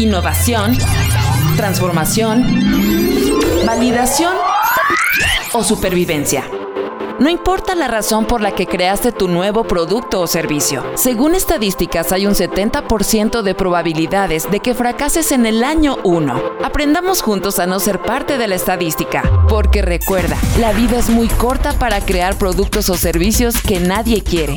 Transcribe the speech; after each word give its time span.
innovación, 0.00 0.78
transformación, 1.56 2.42
validación 3.66 4.32
o 5.52 5.62
supervivencia. 5.62 6.44
No 7.18 7.28
importa 7.28 7.74
la 7.74 7.86
razón 7.86 8.24
por 8.24 8.40
la 8.40 8.52
que 8.52 8.66
creaste 8.66 9.12
tu 9.12 9.28
nuevo 9.28 9.64
producto 9.64 10.22
o 10.22 10.26
servicio. 10.26 10.82
Según 10.94 11.34
estadísticas, 11.34 12.12
hay 12.12 12.26
un 12.26 12.32
70% 12.32 13.42
de 13.42 13.54
probabilidades 13.54 14.50
de 14.50 14.60
que 14.60 14.72
fracases 14.72 15.32
en 15.32 15.44
el 15.44 15.62
año 15.62 15.98
1. 16.02 16.42
Aprendamos 16.64 17.20
juntos 17.20 17.58
a 17.58 17.66
no 17.66 17.78
ser 17.78 18.00
parte 18.00 18.38
de 18.38 18.48
la 18.48 18.54
estadística, 18.54 19.22
porque 19.50 19.82
recuerda, 19.82 20.38
la 20.58 20.72
vida 20.72 20.96
es 20.96 21.10
muy 21.10 21.28
corta 21.28 21.74
para 21.74 22.00
crear 22.00 22.38
productos 22.38 22.88
o 22.88 22.96
servicios 22.96 23.60
que 23.60 23.80
nadie 23.80 24.22
quiere. 24.22 24.54